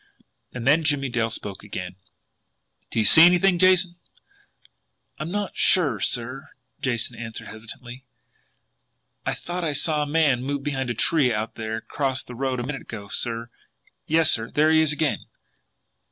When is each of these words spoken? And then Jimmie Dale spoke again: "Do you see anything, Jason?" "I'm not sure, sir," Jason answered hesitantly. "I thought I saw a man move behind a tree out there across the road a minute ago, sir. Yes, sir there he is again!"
And 0.51 0.65
then 0.67 0.83
Jimmie 0.83 1.09
Dale 1.09 1.29
spoke 1.29 1.63
again: 1.63 1.95
"Do 2.89 2.97
you 2.97 3.05
see 3.05 3.21
anything, 3.21 3.59
Jason?" 3.59 3.97
"I'm 5.19 5.29
not 5.29 5.55
sure, 5.55 5.99
sir," 5.99 6.49
Jason 6.81 7.15
answered 7.15 7.49
hesitantly. 7.49 8.03
"I 9.27 9.35
thought 9.35 9.63
I 9.63 9.73
saw 9.73 10.01
a 10.01 10.07
man 10.07 10.41
move 10.41 10.63
behind 10.63 10.89
a 10.89 10.95
tree 10.95 11.31
out 11.31 11.53
there 11.53 11.77
across 11.77 12.23
the 12.23 12.33
road 12.33 12.59
a 12.59 12.63
minute 12.65 12.81
ago, 12.81 13.09
sir. 13.09 13.51
Yes, 14.07 14.31
sir 14.31 14.49
there 14.49 14.71
he 14.71 14.81
is 14.81 14.91
again!" 14.91 15.27